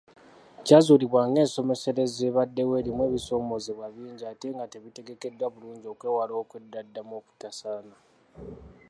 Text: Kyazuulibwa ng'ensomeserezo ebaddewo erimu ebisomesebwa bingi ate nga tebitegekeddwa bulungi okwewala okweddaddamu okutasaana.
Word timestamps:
Kyazuulibwa 0.65 1.21
ng'ensomeserezo 1.29 2.21
ebaddewo 2.29 2.73
erimu 2.79 3.01
ebisomesebwa 3.09 3.85
bingi 3.95 4.23
ate 4.31 4.47
nga 4.55 4.65
tebitegekeddwa 4.71 5.47
bulungi 5.53 5.85
okwewala 5.93 6.33
okweddaddamu 6.41 7.13
okutasaana. 7.19 7.95